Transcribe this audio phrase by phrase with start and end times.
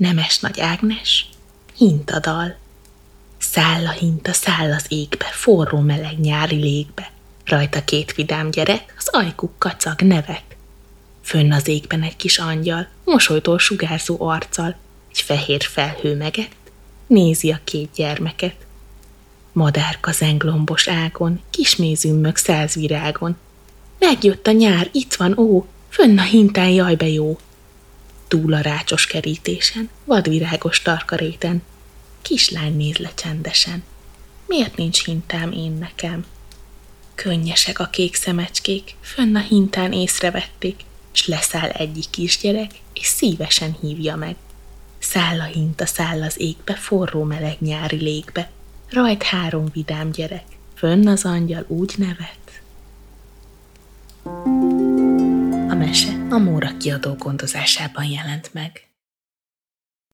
[0.00, 1.28] Énes nagy Ágnes,
[1.76, 2.56] hintadal.
[3.38, 7.10] Száll a hinta, száll az égbe, forró meleg nyári légbe.
[7.44, 10.42] Rajta két vidám gyerek, az ajkuk kacag nevet.
[11.22, 14.76] Fönn az égben egy kis angyal, mosolytól sugárzó arccal,
[15.10, 16.70] egy fehér felhő megett,
[17.06, 18.56] nézi a két gyermeket.
[19.52, 23.36] Madárka zenglombos ágon, kismézümmök száz virágon.
[23.98, 27.38] Megjött a nyár, itt van, ó, fönn a hintán jajbe jó.
[28.30, 31.62] Túl a rácsos kerítésen, vadvirágos tarkaréten,
[32.22, 33.82] kislány néz le csendesen.
[34.46, 36.24] Miért nincs hintám én nekem?
[37.14, 40.80] Könnyesek a kék szemecskék, fönn a hintán észrevették,
[41.12, 44.36] s leszáll egyik kisgyerek, és szívesen hívja meg.
[44.98, 48.50] Száll a hinta, száll az égbe, forró meleg nyári légbe,
[48.90, 50.44] rajt három vidám gyerek,
[50.74, 52.59] fönn az angyal úgy nevet.
[56.32, 58.89] A Móra kiadó gondozásában jelent meg.